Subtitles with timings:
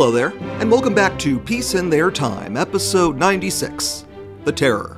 [0.00, 0.32] Hello there,
[0.62, 4.06] and welcome back to Peace in Their Time, episode 96
[4.44, 4.96] The Terror.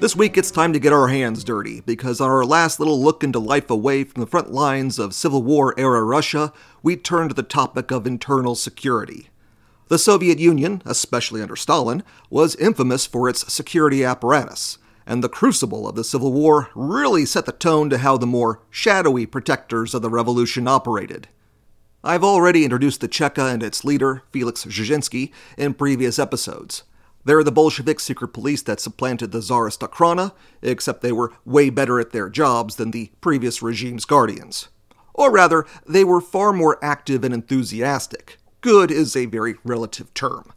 [0.00, 3.22] This week it's time to get our hands dirty, because on our last little look
[3.22, 6.52] into life away from the front lines of Civil War era Russia,
[6.82, 9.28] we turn to the topic of internal security.
[9.86, 15.88] The Soviet Union, especially under Stalin, was infamous for its security apparatus, and the crucible
[15.88, 20.02] of the Civil War really set the tone to how the more shadowy protectors of
[20.02, 21.28] the revolution operated.
[22.04, 26.84] I've already introduced the Cheka and its leader, Felix Dzerzhinsky, in previous episodes.
[27.24, 31.98] They're the Bolshevik secret police that supplanted the Tsarist Okhrana, except they were way better
[31.98, 34.68] at their jobs than the previous regime's guardians.
[35.12, 38.38] Or rather, they were far more active and enthusiastic.
[38.60, 40.52] Good is a very relative term.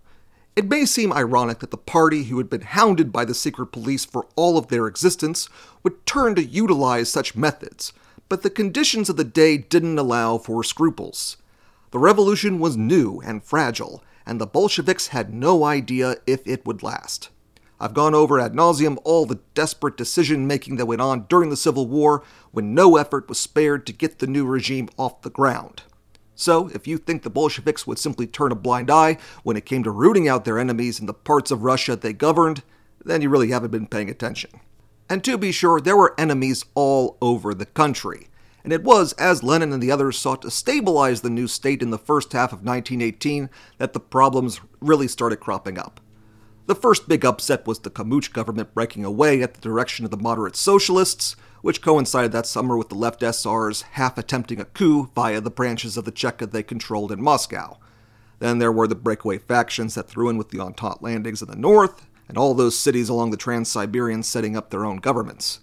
[0.56, 4.06] It may seem ironic that the party who had been hounded by the secret police
[4.06, 5.50] for all of their existence
[5.82, 7.94] would turn to utilize such methods,
[8.30, 11.36] but the conditions of the day didn't allow for scruples.
[11.92, 16.82] The revolution was new and fragile, and the Bolsheviks had no idea if it would
[16.82, 17.30] last.
[17.82, 21.58] I've gone over ad nauseum all the desperate decision making that went on during the
[21.58, 25.84] Civil War when no effort was spared to get the new regime off the ground.
[26.34, 29.84] So, if you think the Bolsheviks would simply turn a blind eye when it came
[29.84, 32.64] to rooting out their enemies in the parts of Russia they governed,
[33.04, 34.52] then you really haven't been paying attention.
[35.10, 38.28] And to be sure, there were enemies all over the country.
[38.64, 41.90] And it was as Lenin and the others sought to stabilize the new state in
[41.90, 46.00] the first half of 1918 that the problems really started cropping up.
[46.68, 50.18] The first big upset was the Komuch government breaking away at the direction of the
[50.18, 55.42] moderate socialists, which coincided that summer with the left SRs half attempting a coup via
[55.42, 57.78] the branches of the Cheka they controlled in Moscow.
[58.40, 61.56] Then there were the breakaway factions that threw in with the Entente landings in the
[61.56, 65.60] north, and all those cities along the Trans Siberian setting up their own governments.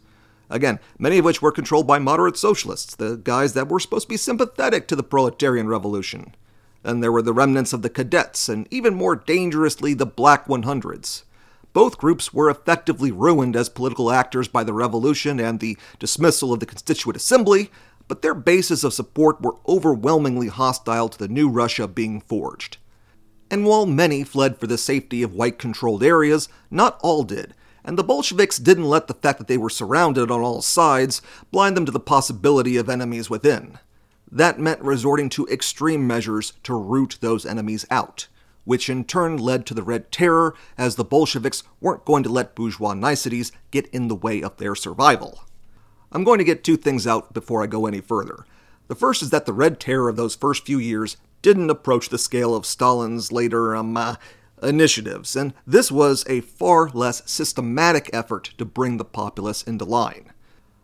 [0.51, 4.09] Again, many of which were controlled by moderate socialists, the guys that were supposed to
[4.09, 6.35] be sympathetic to the proletarian revolution.
[6.83, 11.25] Then there were the remnants of the cadets, and even more dangerously, the Black 100s.
[11.73, 16.61] Both groups were effectively ruined as political actors by the revolution and the dismissal of
[16.61, 17.71] the Constituent Assembly,
[18.07, 22.79] but their bases of support were overwhelmingly hostile to the new Russia being forged
[23.51, 27.55] and while many fled for the safety of white controlled areas, not all did,
[27.89, 31.75] and the Bolsheviks didn't let the fact that they were surrounded on all sides blind
[31.75, 33.79] them to the possibility of enemies within.
[34.31, 38.29] That meant resorting to extreme measures to root those enemies out,
[38.65, 42.55] which in turn led to the Red Terror, as the Bolsheviks weren't going to let
[42.55, 45.45] bourgeois niceties get in the way of their survival.
[46.13, 48.45] I'm going to get two things out before I go any further.
[48.89, 52.19] The first is that the Red Terror of those first few years didn't approach the
[52.19, 54.17] scale of Stalin's later um, uh,
[54.63, 60.33] initiatives, and this was a far less systematic effort to bring the populace into line.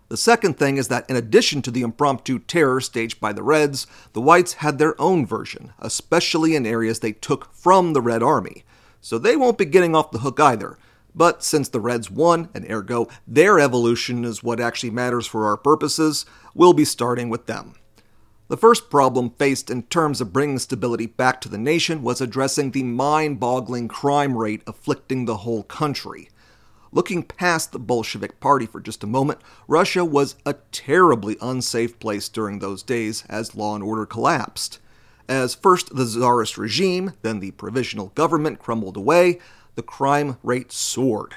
[0.08, 3.86] The second thing is that in addition to the impromptu terror staged by the Reds,
[4.12, 8.64] the Whites had their own version, especially in areas they took from the Red Army.
[9.00, 10.78] So they won't be getting off the hook either.
[11.14, 15.56] But since the Reds won, and ergo their evolution is what actually matters for our
[15.56, 17.74] purposes, we'll be starting with them.
[18.54, 22.70] The first problem faced in terms of bringing stability back to the nation was addressing
[22.70, 26.28] the mind boggling crime rate afflicting the whole country.
[26.92, 32.28] Looking past the Bolshevik Party for just a moment, Russia was a terribly unsafe place
[32.28, 34.78] during those days as law and order collapsed.
[35.28, 39.40] As first the Tsarist regime, then the provisional government crumbled away,
[39.74, 41.34] the crime rate soared.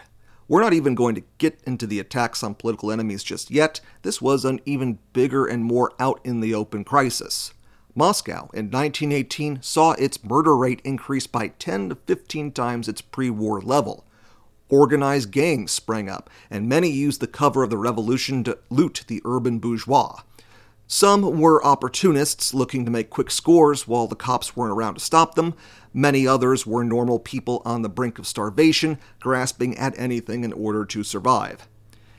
[0.47, 3.81] We're not even going to get into the attacks on political enemies just yet.
[4.03, 7.53] This was an even bigger and more out in the open crisis.
[7.95, 13.29] Moscow in 1918 saw its murder rate increase by 10 to 15 times its pre
[13.29, 14.05] war level.
[14.69, 19.21] Organized gangs sprang up, and many used the cover of the revolution to loot the
[19.25, 20.21] urban bourgeois.
[20.89, 25.35] Some were opportunists looking to make quick scores while the cops weren't around to stop
[25.35, 25.53] them.
[25.97, 30.85] Many others were normal people on the brink of starvation, grasping at anything in order
[30.85, 31.67] to survive.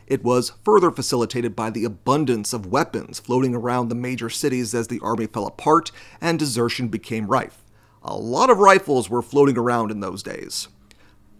[0.08, 4.88] It was further facilitated by the abundance of weapons floating around the major cities as
[4.88, 7.62] the army fell apart and desertion became rife.
[8.02, 10.66] A lot of rifles were floating around in those days.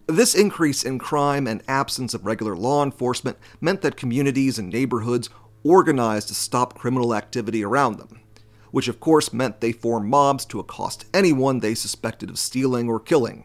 [0.07, 5.29] This increase in crime and absence of regular law enforcement meant that communities and neighborhoods
[5.65, 8.21] organized to stop criminal activity around them,
[8.71, 13.01] which of course meant they formed mobs to accost anyone they suspected of stealing or
[13.01, 13.45] killing.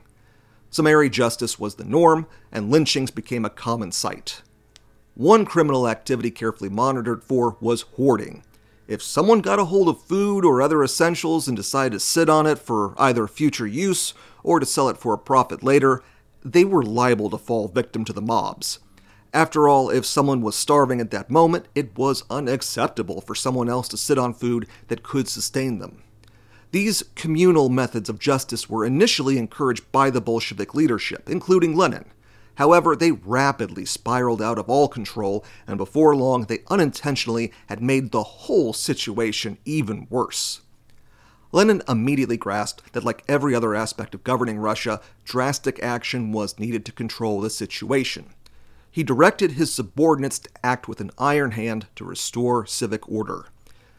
[0.70, 4.42] Summary justice was the norm, and lynchings became a common sight.
[5.16, 8.44] One criminal activity carefully monitored for was hoarding.
[8.88, 12.48] If someone got a hold of food or other essentials and decided to sit on
[12.48, 16.04] it for either future use or to sell it for a profit later,
[16.44, 18.80] they were liable to fall victim to the mobs.
[19.34, 23.88] After all, if someone was starving at that moment, it was unacceptable for someone else
[23.88, 26.04] to sit on food that could sustain them.
[26.72, 32.06] These communal methods of justice were initially encouraged by the Bolshevik leadership, including Lenin.
[32.56, 38.12] However, they rapidly spiraled out of all control, and before long, they unintentionally had made
[38.12, 40.62] the whole situation even worse.
[41.52, 46.86] Lenin immediately grasped that, like every other aspect of governing Russia, drastic action was needed
[46.86, 48.26] to control the situation.
[48.94, 53.48] He directed his subordinates to act with an iron hand to restore civic order.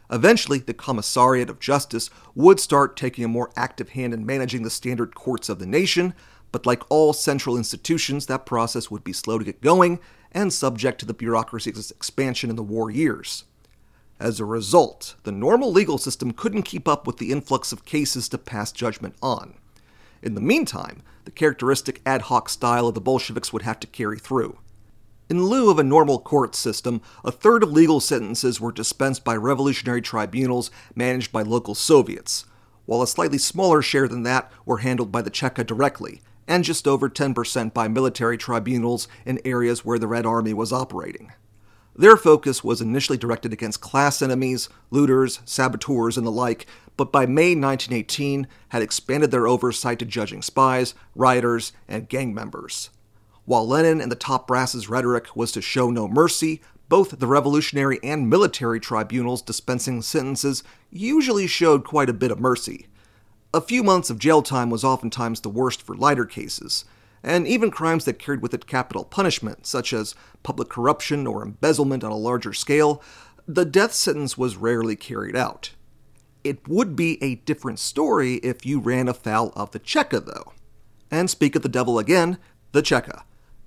[0.08, 4.70] Eventually, the Commissariat of Justice would start taking a more active hand in managing the
[4.70, 6.14] standard courts of the nation,
[6.52, 9.98] but like all central institutions, that process would be slow to get going
[10.30, 13.42] and subject to the bureaucracy's expansion in the war years.
[14.20, 18.28] As a result, the normal legal system couldn't keep up with the influx of cases
[18.28, 19.54] to pass judgment on.
[20.22, 24.20] In the meantime, the characteristic ad hoc style of the Bolsheviks would have to carry
[24.20, 24.58] through.
[25.30, 29.34] In lieu of a normal court system, a third of legal sentences were dispensed by
[29.36, 32.44] revolutionary tribunals managed by local Soviets,
[32.84, 36.86] while a slightly smaller share than that were handled by the Cheka directly, and just
[36.86, 41.32] over 10% by military tribunals in areas where the Red Army was operating.
[41.96, 46.66] Their focus was initially directed against class enemies, looters, saboteurs, and the like,
[46.98, 52.90] but by May 1918 had expanded their oversight to judging spies, rioters, and gang members.
[53.46, 57.98] While Lenin and the top brass's rhetoric was to show no mercy, both the revolutionary
[58.02, 62.86] and military tribunals dispensing sentences usually showed quite a bit of mercy.
[63.52, 66.84] A few months of jail time was oftentimes the worst for lighter cases,
[67.22, 72.02] and even crimes that carried with it capital punishment, such as public corruption or embezzlement
[72.02, 73.02] on a larger scale,
[73.46, 75.74] the death sentence was rarely carried out.
[76.42, 80.52] It would be a different story if you ran afoul of the Cheka, though.
[81.10, 82.38] And speak of the devil again,
[82.72, 83.22] the Cheka.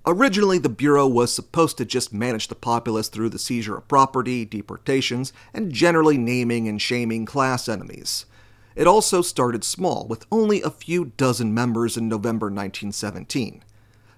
[0.09, 4.45] Originally, the Bureau was supposed to just manage the populace through the seizure of property,
[4.45, 8.25] deportations, and generally naming and shaming class enemies.
[8.73, 13.65] It also started small, with only a few dozen members in November 1917.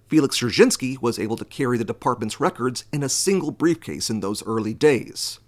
[0.07, 4.45] Felix Dzerzhinsky was able to carry the department's records in a single briefcase in those
[4.45, 5.39] early days.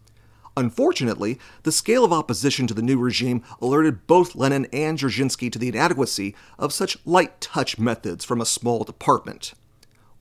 [0.57, 5.59] Unfortunately, the scale of opposition to the new regime alerted both Lenin and Dzerzhinsky to
[5.59, 9.53] the inadequacy of such light touch methods from a small department.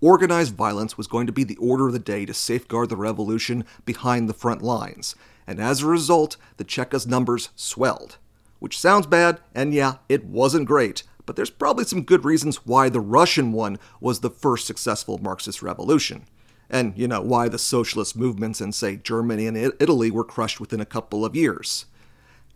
[0.01, 3.65] Organized violence was going to be the order of the day to safeguard the revolution
[3.85, 5.15] behind the front lines,
[5.47, 8.17] and as a result, the Cheka's numbers swelled.
[8.61, 12.89] Which sounds bad, and yeah, it wasn't great, but there's probably some good reasons why
[12.89, 16.25] the Russian one was the first successful Marxist revolution.
[16.71, 20.81] And, you know, why the socialist movements in, say, Germany and Italy were crushed within
[20.81, 21.87] a couple of years.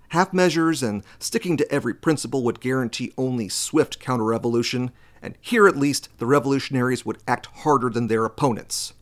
[0.08, 4.92] Half measures and sticking to every principle would guarantee only swift counter revolution,
[5.24, 8.92] and here at least the revolutionaries would act harder than their opponents.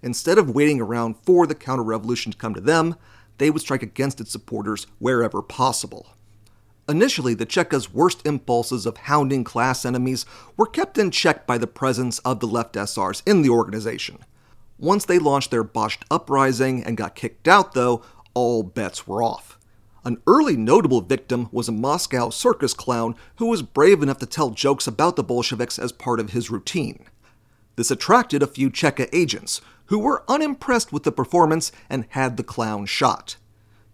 [0.00, 2.94] Instead of waiting around for the counter revolution to come to them,
[3.38, 6.14] they would strike against its supporters wherever possible.
[6.88, 10.24] Initially, the Cheka's worst impulses of hounding class enemies
[10.56, 14.18] were kept in check by the presence of the left SRs in the organization.
[14.78, 18.04] Once they launched their botched uprising and got kicked out, though,
[18.34, 19.58] all bets were off.
[20.06, 24.50] An early notable victim was a Moscow circus clown who was brave enough to tell
[24.50, 27.06] jokes about the Bolsheviks as part of his routine.
[27.74, 32.44] This attracted a few Cheka agents, who were unimpressed with the performance and had the
[32.44, 33.36] clown shot.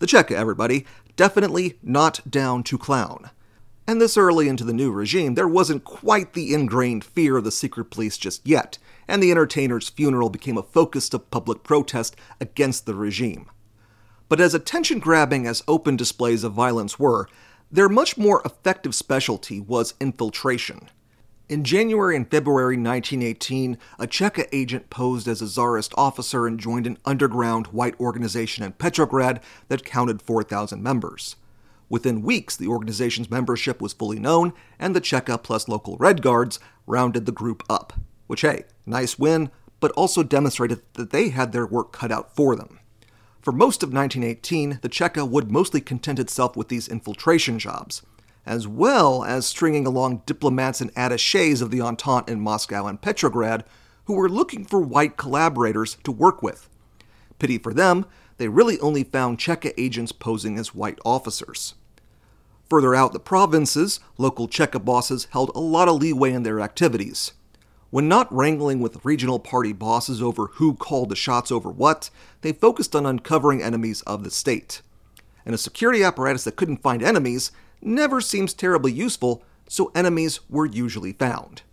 [0.00, 0.84] The Cheka, everybody,
[1.16, 3.30] definitely not down to clown.
[3.86, 7.50] And this early into the new regime, there wasn't quite the ingrained fear of the
[7.50, 8.76] secret police just yet,
[9.08, 13.48] and the entertainer's funeral became a focus of public protest against the regime.
[14.32, 17.28] But as attention grabbing as open displays of violence were,
[17.70, 20.88] their much more effective specialty was infiltration.
[21.50, 26.86] In January and February 1918, a Cheka agent posed as a Tsarist officer and joined
[26.86, 31.36] an underground white organization in Petrograd that counted 4,000 members.
[31.90, 36.58] Within weeks, the organization's membership was fully known, and the Cheka plus local Red Guards
[36.86, 37.92] rounded the group up.
[38.28, 42.56] Which, hey, nice win, but also demonstrated that they had their work cut out for
[42.56, 42.78] them.
[43.42, 48.02] For most of 1918, the Cheka would mostly content itself with these infiltration jobs,
[48.46, 53.64] as well as stringing along diplomats and attaches of the Entente in Moscow and Petrograd
[54.04, 56.68] who were looking for white collaborators to work with.
[57.40, 58.06] Pity for them,
[58.36, 61.74] they really only found Cheka agents posing as white officers.
[62.70, 67.32] Further out the provinces, local Cheka bosses held a lot of leeway in their activities.
[67.92, 72.08] When not wrangling with regional party bosses over who called the shots over what,
[72.40, 74.80] they focused on uncovering enemies of the state.
[75.44, 80.64] And a security apparatus that couldn't find enemies never seems terribly useful, so enemies were
[80.64, 81.64] usually found.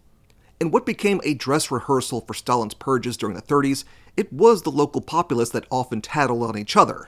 [0.60, 3.86] In what became a dress rehearsal for Stalin's purges during the 30s,
[4.18, 7.08] it was the local populace that often tattled on each other.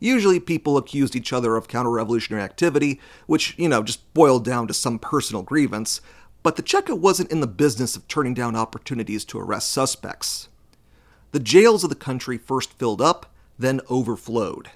[0.00, 4.66] Usually people accused each other of counter revolutionary activity, which, you know, just boiled down
[4.66, 6.00] to some personal grievance,
[6.42, 10.48] but the Cheka wasn't in the business of turning down opportunities to arrest suspects.
[11.32, 14.70] The jails of the country first filled up, then overflowed.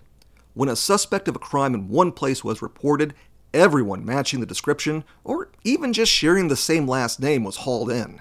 [0.53, 3.15] When a suspect of a crime in one place was reported,
[3.53, 8.21] everyone matching the description, or even just sharing the same last name, was hauled in.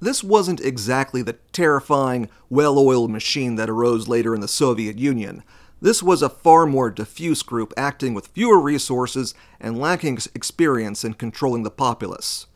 [0.00, 5.44] This wasn't exactly the terrifying, well oiled machine that arose later in the Soviet Union.
[5.80, 11.14] This was a far more diffuse group acting with fewer resources and lacking experience in
[11.14, 12.46] controlling the populace.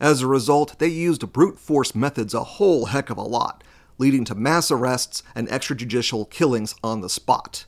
[0.00, 3.62] As a result, they used brute force methods a whole heck of a lot,
[3.98, 7.66] leading to mass arrests and extrajudicial killings on the spot.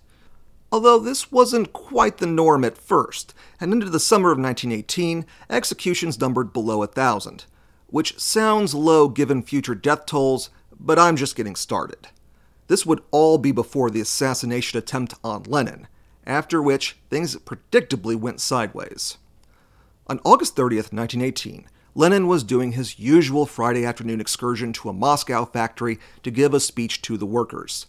[0.73, 6.19] Although this wasn't quite the norm at first, and into the summer of 1918, executions
[6.19, 7.45] numbered below a thousand,
[7.89, 10.49] which sounds low given future death tolls,
[10.81, 12.09] but I'm just getting started.
[12.69, 15.87] This would all be before the assassination attempt on Lenin,
[16.27, 19.19] after which things predictably went sideways.
[20.07, 25.45] On August 30th, 1918, Lenin was doing his usual Friday afternoon excursion to a Moscow
[25.45, 27.87] factory to give a speech to the workers.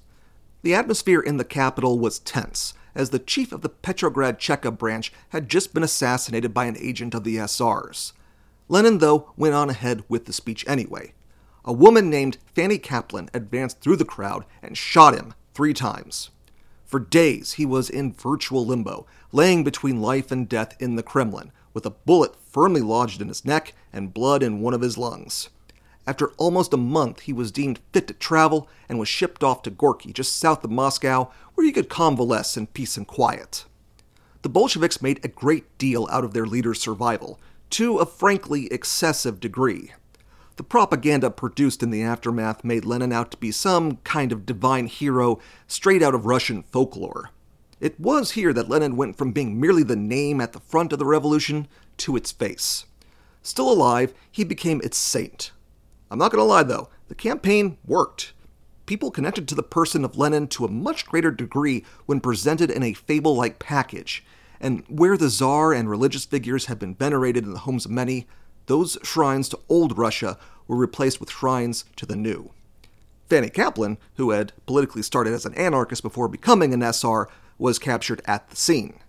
[0.62, 5.14] The atmosphere in the capital was tense, as the chief of the Petrograd Cheka branch
[5.30, 8.12] had just been assassinated by an agent of the SRs.
[8.68, 11.14] Lenin, though, went on ahead with the speech anyway.
[11.64, 16.30] A woman named Fanny Kaplan advanced through the crowd and shot him three times.
[16.84, 21.52] For days, he was in virtual limbo, laying between life and death in the Kremlin,
[21.74, 25.50] with a bullet firmly lodged in his neck and blood in one of his lungs.
[26.06, 29.70] After almost a month, he was deemed fit to travel and was shipped off to
[29.70, 33.66] Gorky, just south of Moscow, where he could convalesce in peace and quiet.
[34.42, 37.40] The Bolsheviks made a great deal out of their leader's survival,
[37.72, 39.94] to a frankly excessive degree.
[40.58, 44.88] The propaganda produced in the aftermath made Lenin out to be some kind of divine
[44.88, 47.32] hero straight out of Russian folklore.
[47.84, 51.00] It was here that Lenin went from being merely the name at the front of
[51.00, 52.86] the revolution to its face.
[53.42, 55.52] Still alive, he became its saint.
[56.10, 58.32] I'm not going to lie though, the campaign worked.
[58.86, 62.84] People connected to the person of Lenin to a much greater degree when presented in
[62.84, 64.24] a fable like package,
[64.62, 68.28] and where the Tsar and religious figures had been venerated in the homes of many,
[68.68, 70.38] those shrines to old Russia
[70.70, 72.50] were replaced with shrines to the new.
[73.28, 77.28] Fanny Kaplan, who had politically started as an anarchist before becoming an SR,
[77.64, 79.00] was captured at the scene.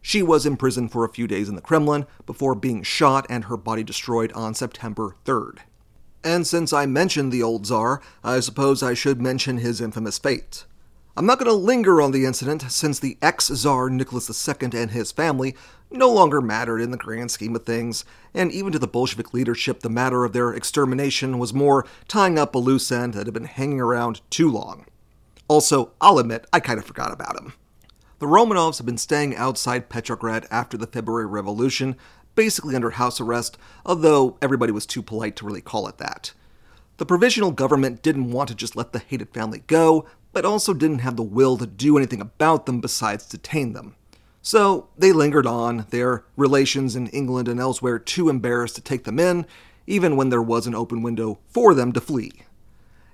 [0.00, 3.56] She was imprisoned for a few days in the Kremlin before being shot and her
[3.56, 5.58] body destroyed on September 3rd.
[6.22, 10.64] And since I mentioned the old Tsar, I suppose I should mention his infamous fate.
[11.16, 14.92] I'm not going to linger on the incident, since the ex Tsar Nicholas II and
[14.92, 15.56] his family
[15.90, 19.80] no longer mattered in the grand scheme of things, and even to the Bolshevik leadership,
[19.80, 23.46] the matter of their extermination was more tying up a loose end that had been
[23.46, 24.86] hanging around too long.
[25.48, 27.54] Also, I'll admit, I kind of forgot about him.
[28.18, 31.94] The Romanovs had been staying outside Petrograd after the February Revolution,
[32.34, 33.56] basically under house arrest,
[33.86, 36.32] although everybody was too polite to really call it that.
[36.96, 40.98] The provisional government didn't want to just let the hated family go, but also didn't
[40.98, 43.94] have the will to do anything about them besides detain them.
[44.42, 49.20] So they lingered on, their relations in England and elsewhere too embarrassed to take them
[49.20, 49.46] in,
[49.86, 52.32] even when there was an open window for them to flee.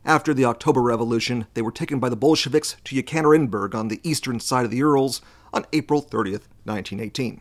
[0.06, 4.38] After the October Revolution, they were taken by the Bolsheviks to Yekaterinburg on the eastern
[4.38, 7.40] side of the Urals on April 30th, 1918.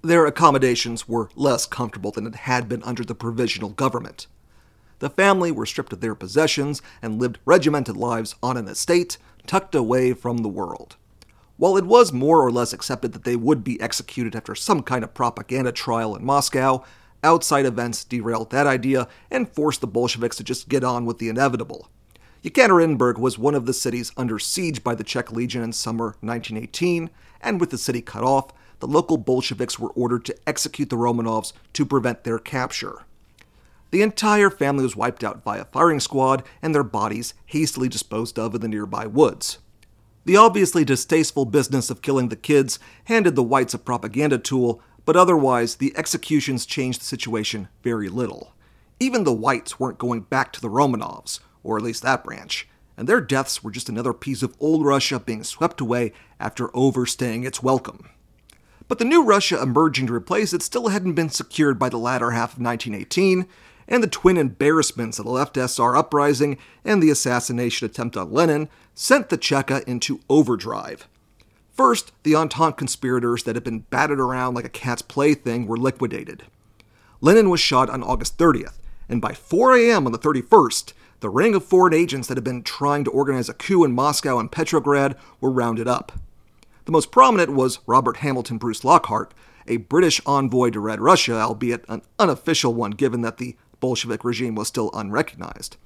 [0.00, 4.28] Their accommodations were less comfortable than it had been under the provisional government.
[5.00, 9.18] The family were stripped of their possessions and lived regimented lives on an estate
[9.48, 10.94] tucked away from the world.
[11.56, 15.02] While it was more or less accepted that they would be executed after some kind
[15.02, 16.84] of propaganda trial in Moscow,
[17.24, 21.28] outside events derailed that idea and forced the Bolsheviks to just get on with the
[21.28, 21.88] inevitable.
[22.44, 27.08] Yekaterinburg was one of the cities under siege by the Czech Legion in summer 1918,
[27.40, 31.54] and with the city cut off, the local Bolsheviks were ordered to execute the Romanovs
[31.72, 33.06] to prevent their capture.
[33.92, 38.38] The entire family was wiped out by a firing squad and their bodies hastily disposed
[38.38, 39.56] of in the nearby woods.
[40.26, 45.16] The obviously distasteful business of killing the kids handed the whites a propaganda tool, but
[45.16, 48.52] otherwise, the executions changed the situation very little.
[49.00, 53.08] Even the whites weren't going back to the Romanovs, or at least that branch, and
[53.08, 57.62] their deaths were just another piece of old Russia being swept away after overstaying its
[57.62, 58.08] welcome.
[58.86, 62.30] But the new Russia emerging to replace it still hadn't been secured by the latter
[62.32, 63.46] half of 1918,
[63.88, 68.68] and the twin embarrassments of the left SR uprising and the assassination attempt on Lenin
[68.94, 71.08] sent the Cheka into overdrive.
[71.72, 76.44] First, the Entente conspirators that had been batted around like a cat's plaything were liquidated.
[77.20, 78.78] Lenin was shot on August 30th,
[79.08, 80.06] and by 4 a.m.
[80.06, 83.54] on the 31st, the ring of foreign agents that had been trying to organize a
[83.54, 86.12] coup in Moscow and Petrograd were rounded up.
[86.84, 89.32] The most prominent was Robert Hamilton Bruce Lockhart,
[89.66, 94.54] a British envoy to Red Russia, albeit an unofficial one given that the Bolshevik regime
[94.54, 95.76] was still unrecognized.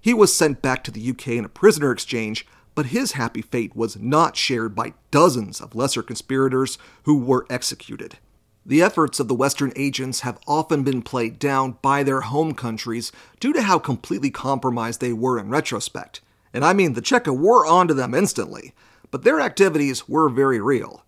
[0.00, 3.76] He was sent back to the UK in a prisoner exchange, but his happy fate
[3.76, 8.18] was not shared by dozens of lesser conspirators who were executed.
[8.64, 13.10] The efforts of the Western agents have often been played down by their home countries
[13.40, 16.20] due to how completely compromised they were in retrospect.
[16.52, 18.74] And I mean, the Cheka were onto them instantly,
[19.10, 21.04] but their activities were very real.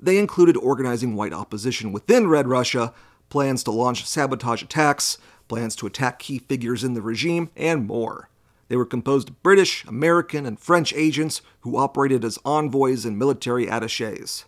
[0.00, 2.94] They included organizing white opposition within Red Russia,
[3.28, 8.28] plans to launch sabotage attacks, plans to attack key figures in the regime, and more.
[8.68, 13.66] They were composed of British, American, and French agents who operated as envoys and military
[13.66, 14.46] attaches.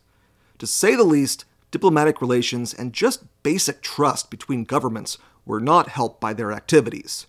[0.59, 6.21] To say the least, diplomatic relations and just basic trust between governments were not helped
[6.21, 7.27] by their activities.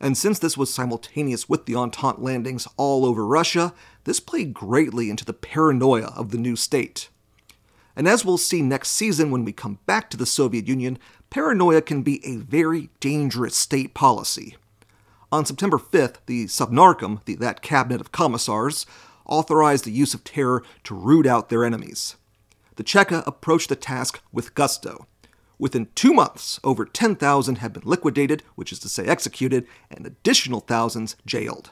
[0.00, 5.10] And since this was simultaneous with the Entente landings all over Russia, this played greatly
[5.10, 7.08] into the paranoia of the new state.
[7.96, 10.98] And as we'll see next season when we come back to the Soviet Union,
[11.30, 14.56] paranoia can be a very dangerous state policy.
[15.32, 18.86] On September 5th, the Sovnarkom, the, that cabinet of commissars,
[19.26, 22.16] authorized the use of terror to root out their enemies.
[22.78, 25.08] The Cheka approached the task with gusto.
[25.58, 30.60] Within two months, over 10,000 had been liquidated, which is to say executed, and additional
[30.60, 31.70] thousands jailed.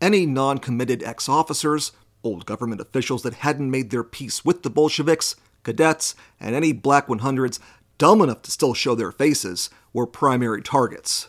[0.00, 1.92] Any non committed ex officers,
[2.24, 7.08] old government officials that hadn't made their peace with the Bolsheviks, cadets, and any Black
[7.08, 7.58] 100s
[7.98, 11.28] dumb enough to still show their faces were primary targets.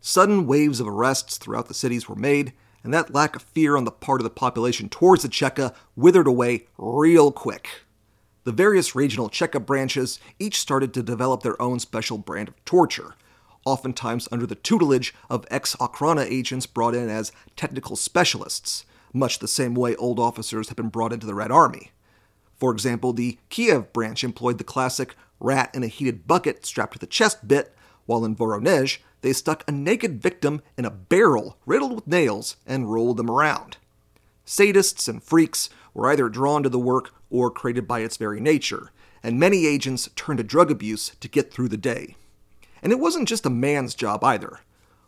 [0.00, 3.84] Sudden waves of arrests throughout the cities were made, and that lack of fear on
[3.84, 7.83] the part of the population towards the Cheka withered away real quick.
[8.44, 13.14] The various regional Cheka branches each started to develop their own special brand of torture,
[13.64, 18.84] oftentimes under the tutelage of ex Okhrana agents brought in as technical specialists,
[19.14, 21.90] much the same way old officers had been brought into the Red Army.
[22.58, 26.98] For example, the Kiev branch employed the classic rat in a heated bucket strapped to
[26.98, 31.94] the chest bit, while in Voronezh, they stuck a naked victim in a barrel riddled
[31.94, 33.78] with nails and rolled them around.
[34.46, 38.90] Sadists and freaks were either drawn to the work or created by its very nature,
[39.22, 42.16] and many agents turned to drug abuse to get through the day.
[42.82, 44.60] And it wasn't just a man's job either.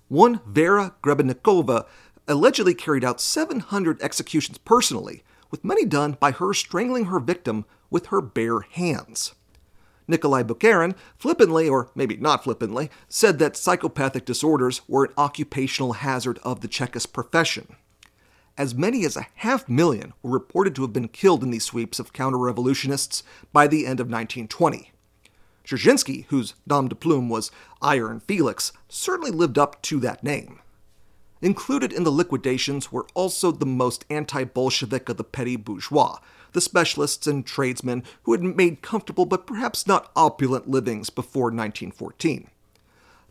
[0.08, 1.86] One Vera Grebennikova
[2.28, 8.06] allegedly carried out 700 executions personally, with many done by her strangling her victim with
[8.06, 9.34] her bare hands.
[10.08, 16.38] Nikolai Bukharin, flippantly, or maybe not flippantly, said that psychopathic disorders were an occupational hazard
[16.44, 17.74] of the Chekist profession
[18.58, 21.98] as many as a half million were reported to have been killed in these sweeps
[21.98, 24.92] of counter revolutionists by the end of 1920.
[25.64, 27.50] Dzerzhinsky, whose nom de plume was
[27.82, 30.60] Iron Felix, certainly lived up to that name.
[31.42, 36.18] Included in the liquidations were also the most anti Bolshevik of the petty bourgeois,
[36.52, 42.48] the specialists and tradesmen who had made comfortable but perhaps not opulent livings before 1914.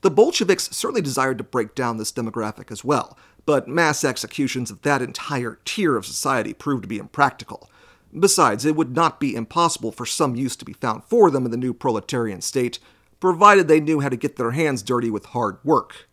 [0.01, 4.81] The Bolsheviks certainly desired to break down this demographic as well, but mass executions of
[4.81, 7.69] that entire tier of society proved to be impractical.
[8.17, 11.51] Besides, it would not be impossible for some use to be found for them in
[11.51, 12.79] the new proletarian state,
[13.19, 16.07] provided they knew how to get their hands dirty with hard work.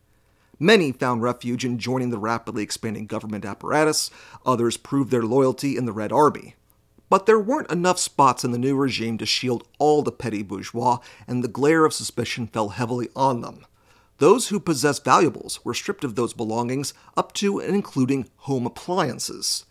[0.58, 4.10] Many found refuge in joining the rapidly expanding government apparatus,
[4.46, 6.54] others proved their loyalty in the Red Army.
[7.08, 10.98] But there weren't enough spots in the new regime to shield all the petty bourgeois,
[11.26, 13.66] and the glare of suspicion fell heavily on them.
[14.22, 19.66] Those who possessed valuables were stripped of those belongings up to and including home appliances.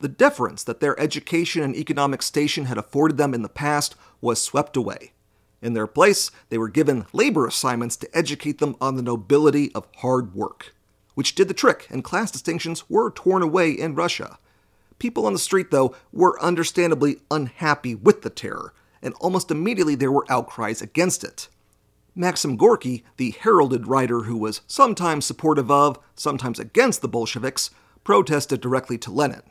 [0.00, 4.42] The deference that their education and economic station had afforded them in the past was
[4.42, 5.12] swept away.
[5.62, 9.86] In their place, they were given labor assignments to educate them on the nobility of
[9.98, 10.74] hard work,
[11.14, 14.40] which did the trick, and class distinctions were torn away in Russia.
[14.98, 20.10] People on the street, though, were understandably unhappy with the terror, and almost immediately there
[20.10, 21.46] were outcries against it.
[22.18, 27.70] Maxim Gorky, the heralded writer who was sometimes supportive of, sometimes against the Bolsheviks,
[28.02, 29.42] protested directly to Lenin.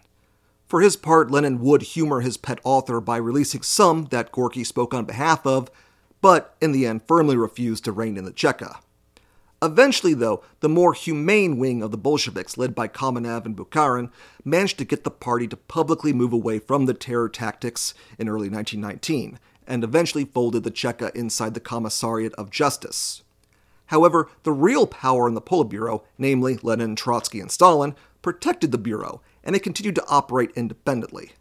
[0.67, 4.93] For his part, Lenin would humor his pet author by releasing some that Gorky spoke
[4.93, 5.71] on behalf of,
[6.19, 8.79] but in the end firmly refused to rein in the Cheka.
[9.61, 14.11] Eventually, though, the more humane wing of the Bolsheviks, led by Kamenev and Bukharin,
[14.43, 18.49] managed to get the party to publicly move away from the terror tactics in early
[18.49, 23.23] 1919 and eventually folded the Cheka inside the Commissariat of Justice.
[23.87, 29.21] However, the real power in the Politburo, namely Lenin, Trotsky, and Stalin, protected the Bureau,
[29.43, 31.33] and it continued to operate independently.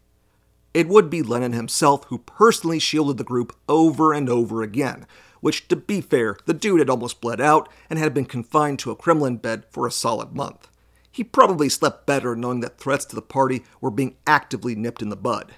[0.73, 5.05] It would be Lenin himself who personally shielded the group over and over again,
[5.41, 8.91] which, to be fair, the dude had almost bled out and had been confined to
[8.91, 10.69] a Kremlin bed for a solid month.
[11.11, 15.09] He probably slept better knowing that threats to the party were being actively nipped in
[15.09, 15.51] the bud.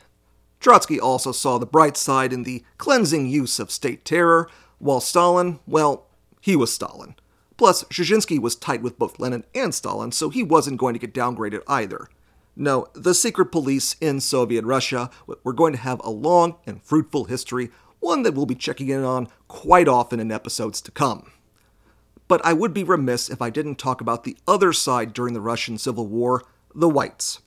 [0.59, 5.59] Trotsky also saw the bright side in the cleansing use of state terror, while Stalin,
[5.65, 6.07] well,
[6.41, 7.15] he was Stalin.
[7.57, 11.13] Plus, Dzerzhinsky was tight with both Lenin and Stalin, so he wasn't going to get
[11.13, 12.09] downgraded either.
[12.55, 15.09] No, the secret police in Soviet Russia
[15.43, 17.69] were going to have a long and fruitful history,
[17.99, 21.31] one that we'll be checking in on quite often in episodes to come.
[22.27, 25.41] But I would be remiss if I didn't talk about the other side during the
[25.41, 26.43] Russian Civil War
[26.75, 27.39] the Whites.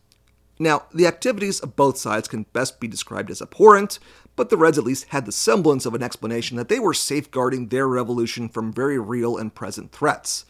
[0.58, 3.98] Now, the activities of both sides can best be described as abhorrent,
[4.36, 7.68] but the Reds at least had the semblance of an explanation that they were safeguarding
[7.68, 10.44] their revolution from very real and present threats.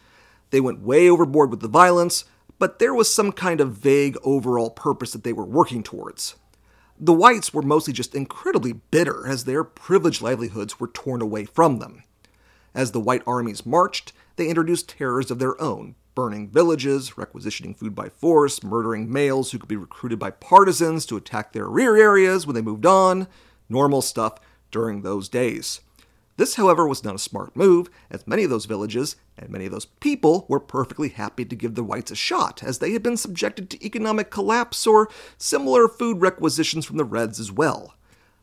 [0.51, 2.25] They went way overboard with the violence,
[2.59, 6.35] but there was some kind of vague overall purpose that they were working towards.
[6.99, 11.79] The whites were mostly just incredibly bitter as their privileged livelihoods were torn away from
[11.79, 12.03] them.
[12.75, 17.95] As the white armies marched, they introduced terrors of their own, burning villages, requisitioning food
[17.95, 22.45] by force, murdering males who could be recruited by partisans to attack their rear areas
[22.45, 23.27] when they moved on,
[23.69, 24.39] normal stuff
[24.71, 25.81] during those days.
[26.35, 29.71] This, however, was not a smart move, as many of those villages and many of
[29.71, 33.17] those people were perfectly happy to give the whites a shot, as they had been
[33.17, 37.95] subjected to economic collapse or similar food requisitions from the Reds as well.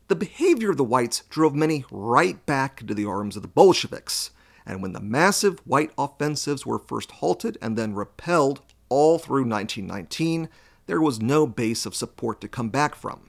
[0.08, 4.30] The behavior of the whites drove many right back into the arms of the Bolsheviks,
[4.70, 10.48] and when the massive white offensives were first halted and then repelled all through 1919,
[10.86, 13.28] there was no base of support to come back from.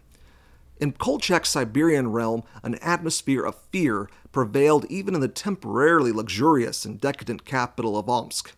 [0.80, 7.01] In Kolchak's Siberian realm, an atmosphere of fear prevailed even in the temporarily luxurious and
[7.01, 8.54] decadent capital of Omsk.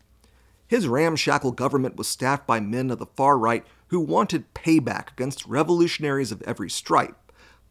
[0.67, 5.45] His ramshackle government was staffed by men of the far right who wanted payback against
[5.45, 7.22] revolutionaries of every stripe,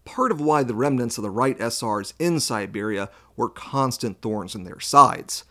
[0.04, 4.64] part of why the remnants of the right SRs in Siberia were constant thorns in
[4.64, 5.44] their sides.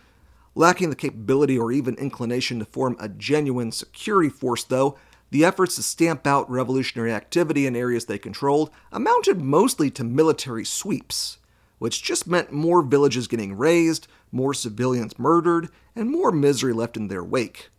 [0.54, 4.98] Lacking the capability or even inclination to form a genuine security force, though,
[5.30, 10.66] the efforts to stamp out revolutionary activity in areas they controlled amounted mostly to military
[10.66, 11.38] sweeps,
[11.80, 17.08] which just meant more villages getting razed, more civilians murdered, and more misery left in
[17.08, 17.70] their wake.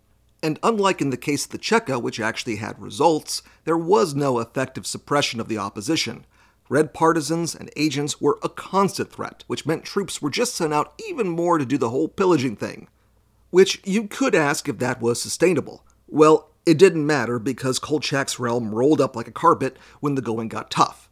[0.43, 4.39] And unlike in the case of the Cheka, which actually had results, there was no
[4.41, 6.25] effective suppression of the opposition.
[6.69, 10.95] Red partisans and agents were a constant threat, which meant troops were just sent out
[11.09, 12.89] even more to do the whole pillaging thing.
[13.51, 15.85] Which you could ask if that was sustainable.
[16.09, 20.49] Well, it didn't matter because Kolchak's realm rolled up like a carpet when the going
[20.49, 21.09] got tough.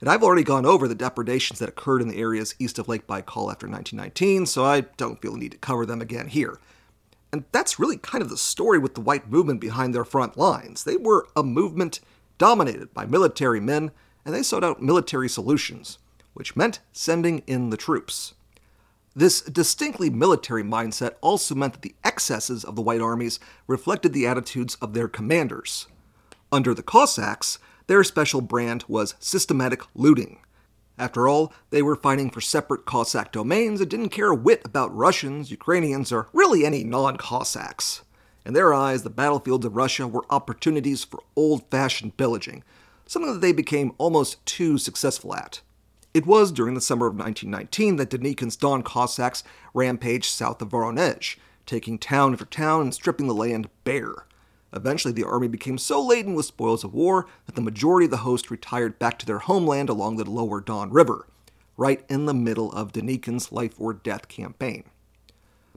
[0.00, 3.06] And I've already gone over the depredations that occurred in the areas east of Lake
[3.06, 6.58] Baikal after 1919, so I don't feel the need to cover them again here.
[7.32, 10.84] And that's really kind of the story with the white movement behind their front lines.
[10.84, 12.00] They were a movement
[12.38, 13.90] dominated by military men,
[14.28, 15.96] and they sought out military solutions,
[16.34, 18.34] which meant sending in the troops.
[19.16, 24.26] This distinctly military mindset also meant that the excesses of the White armies reflected the
[24.26, 25.86] attitudes of their commanders.
[26.52, 30.40] Under the Cossacks, their special brand was systematic looting.
[30.98, 34.94] After all, they were fighting for separate Cossack domains and didn't care a whit about
[34.94, 38.02] Russians, Ukrainians, or really any non Cossacks.
[38.44, 42.62] In their eyes, the battlefields of Russia were opportunities for old fashioned pillaging,
[43.08, 45.62] something that they became almost too successful at.
[46.14, 49.42] It was during the summer of 1919 that Denikin's Don Cossacks
[49.72, 54.26] rampaged south of Voronezh, taking town after town and stripping the land bare.
[54.72, 58.18] Eventually, the army became so laden with spoils of war that the majority of the
[58.18, 61.26] host retired back to their homeland along the lower Don River,
[61.78, 64.84] right in the middle of Denikin's life or death campaign.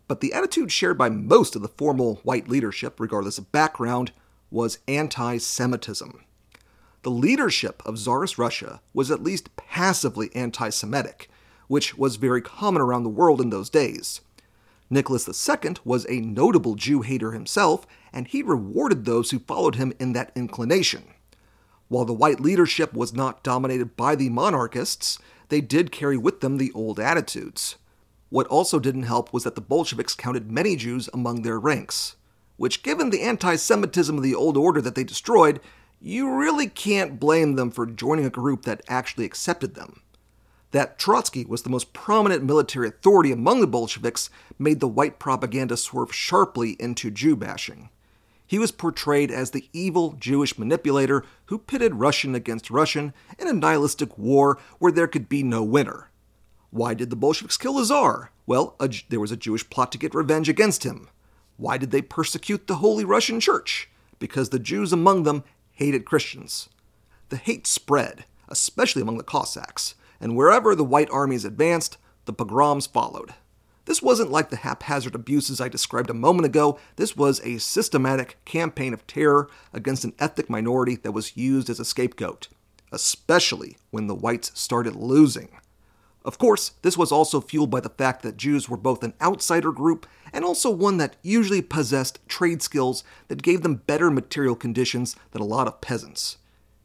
[0.09, 4.11] But the attitude shared by most of the formal white leadership, regardless of background,
[4.49, 6.25] was anti Semitism
[7.03, 11.29] the leadership of Tsarist Russia was at least passively anti Semitic,
[11.67, 14.21] which was very common around the world in those days.
[14.89, 19.93] Nicholas II was a notable Jew hater himself, and he rewarded those who followed him
[19.99, 21.05] in that inclination.
[21.87, 25.17] While the white leadership was not dominated by the monarchists,
[25.49, 27.77] they did carry with them the old attitudes.
[28.29, 32.15] What also didn't help was that the Bolsheviks counted many Jews among their ranks,
[32.57, 35.59] which, given the anti Semitism of the old order that they destroyed,
[36.01, 40.01] you really can't blame them for joining a group that actually accepted them.
[40.71, 45.77] That Trotsky was the most prominent military authority among the Bolsheviks made the white propaganda
[45.77, 47.89] swerve sharply into Jew bashing.
[48.47, 53.53] He was portrayed as the evil Jewish manipulator who pitted Russian against Russian in a
[53.53, 56.09] nihilistic war where there could be no winner.
[56.69, 58.31] Why did the Bolsheviks kill the Tsar?
[58.45, 61.09] Well, a, there was a Jewish plot to get revenge against him.
[61.57, 63.89] Why did they persecute the Holy Russian Church?
[64.19, 65.43] Because the Jews among them
[65.81, 66.69] hated Christians.
[67.29, 72.85] The hate spread, especially among the Cossacks, and wherever the white armies advanced, the pogroms
[72.85, 73.33] followed.
[73.85, 76.77] This wasn't like the haphazard abuses I described a moment ago.
[76.97, 81.79] This was a systematic campaign of terror against an ethnic minority that was used as
[81.79, 82.47] a scapegoat.
[82.91, 85.49] especially when the whites started losing.
[86.23, 89.71] Of course, this was also fueled by the fact that Jews were both an outsider
[89.71, 95.15] group and also one that usually possessed trade skills that gave them better material conditions
[95.31, 96.37] than a lot of peasants.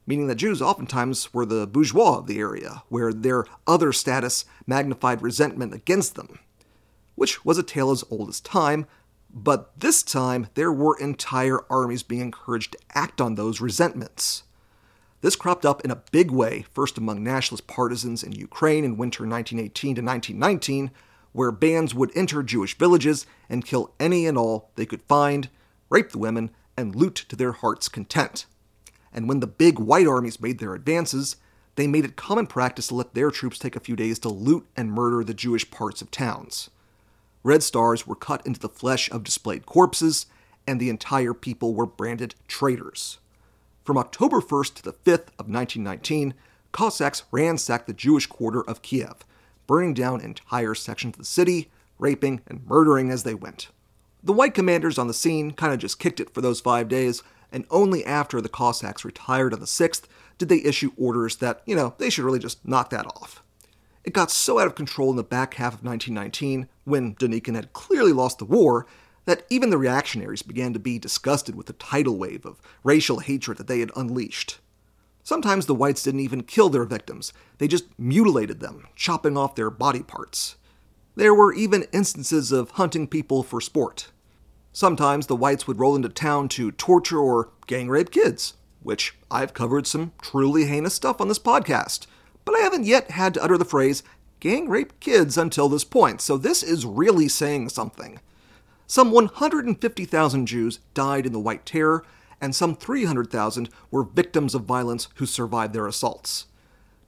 [0.06, 5.20] Meaning that Jews oftentimes were the bourgeois of the area, where their other status magnified
[5.20, 6.38] resentment against them.
[7.14, 8.86] Which was a tale as old as time,
[9.30, 14.44] but this time there were entire armies being encouraged to act on those resentments.
[15.22, 19.26] This cropped up in a big way, first among nationalist partisans in Ukraine in winter
[19.26, 20.90] 1918 to 1919,
[21.32, 25.48] where bands would enter Jewish villages and kill any and all they could find,
[25.90, 28.46] rape the women, and loot to their heart's content.
[29.12, 31.36] And when the big white armies made their advances,
[31.76, 34.66] they made it common practice to let their troops take a few days to loot
[34.76, 36.70] and murder the Jewish parts of towns.
[37.42, 40.26] Red stars were cut into the flesh of displayed corpses,
[40.66, 43.18] and the entire people were branded traitors.
[43.86, 46.34] From October 1st to the 5th of 1919,
[46.72, 49.24] Cossacks ransacked the Jewish quarter of Kiev,
[49.68, 53.68] burning down entire sections of the city, raping and murdering as they went.
[54.24, 57.22] The white commanders on the scene kind of just kicked it for those five days,
[57.52, 60.02] and only after the Cossacks retired on the 6th
[60.36, 63.40] did they issue orders that, you know, they should really just knock that off.
[64.02, 67.72] It got so out of control in the back half of 1919, when Denikin had
[67.72, 68.84] clearly lost the war,
[69.26, 73.58] that even the reactionaries began to be disgusted with the tidal wave of racial hatred
[73.58, 74.58] that they had unleashed.
[75.22, 79.70] Sometimes the whites didn't even kill their victims, they just mutilated them, chopping off their
[79.70, 80.56] body parts.
[81.16, 84.08] There were even instances of hunting people for sport.
[84.72, 89.54] Sometimes the whites would roll into town to torture or gang rape kids, which I've
[89.54, 92.06] covered some truly heinous stuff on this podcast,
[92.44, 94.04] but I haven't yet had to utter the phrase
[94.38, 98.20] gang rape kids until this point, so this is really saying something.
[98.86, 102.04] Some 150,000 Jews died in the White Terror,
[102.40, 106.46] and some 300,000 were victims of violence who survived their assaults.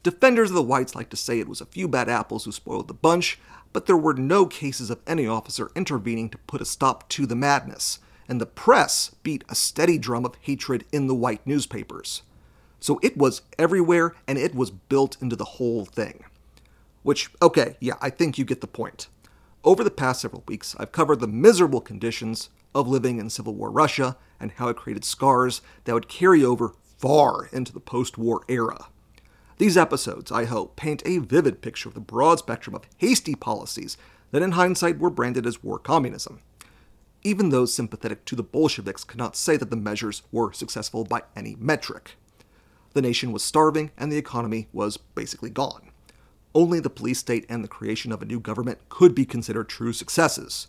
[0.02, 2.88] Defenders of the whites like to say it was a few bad apples who spoiled
[2.88, 3.38] the bunch,
[3.72, 7.36] but there were no cases of any officer intervening to put a stop to the
[7.36, 12.22] madness, and the press beat a steady drum of hatred in the white newspapers.
[12.80, 16.24] So it was everywhere, and it was built into the whole thing.
[17.02, 19.08] Which, okay, yeah, I think you get the point.
[19.68, 23.70] Over the past several weeks, I've covered the miserable conditions of living in Civil War
[23.70, 28.40] Russia and how it created scars that would carry over far into the post war
[28.48, 28.87] era.
[29.59, 33.98] These episodes, I hope, paint a vivid picture of the broad spectrum of hasty policies
[34.31, 36.40] that in hindsight were branded as war communism.
[37.22, 41.57] Even those sympathetic to the Bolsheviks cannot say that the measures were successful by any
[41.57, 42.12] metric.
[42.94, 45.88] The nation was starving and the economy was basically gone.
[46.54, 49.92] Only the police state and the creation of a new government could be considered true
[49.92, 50.68] successes.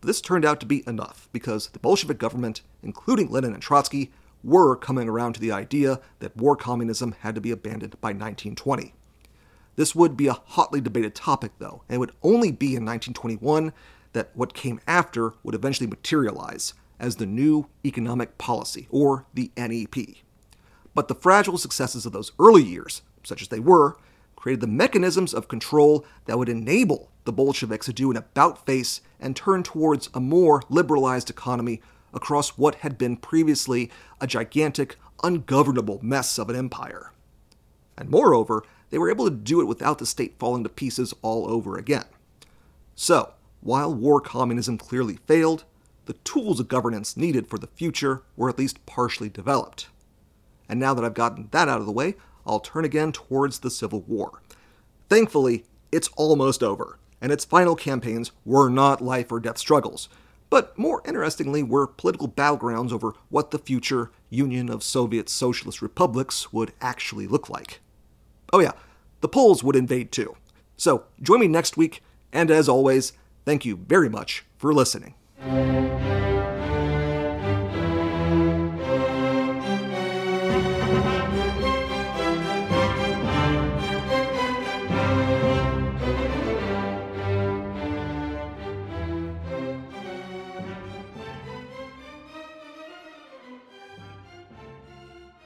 [0.00, 4.12] But this turned out to be enough because the Bolshevik government, including Lenin and Trotsky,
[4.42, 8.92] were coming around to the idea that war communism had to be abandoned by 1920.
[9.76, 13.72] This would be a hotly debated topic, though, and it would only be in 1921
[14.12, 20.16] that what came after would eventually materialize as the new economic policy, or the NEP.
[20.94, 23.96] But the fragile successes of those early years, such as they were,
[24.44, 29.00] created the mechanisms of control that would enable the Bolsheviks to do an about face
[29.18, 31.80] and turn towards a more liberalized economy
[32.12, 37.10] across what had been previously a gigantic, ungovernable mess of an empire.
[37.96, 41.50] And moreover, they were able to do it without the state falling to pieces all
[41.50, 42.04] over again.
[42.94, 45.64] So, while war communism clearly failed,
[46.04, 49.88] the tools of governance needed for the future were at least partially developed.
[50.68, 53.70] And now that I've gotten that out of the way, I'll turn again towards the
[53.70, 54.42] Civil War.
[55.08, 60.08] Thankfully, it's almost over, and its final campaigns were not life or death struggles,
[60.50, 66.52] but more interestingly were political battlegrounds over what the future Union of Soviet Socialist Republics
[66.52, 67.80] would actually look like.
[68.52, 68.72] Oh, yeah,
[69.20, 70.36] the Poles would invade too.
[70.76, 72.02] So join me next week,
[72.32, 73.12] and as always,
[73.44, 75.14] thank you very much for listening.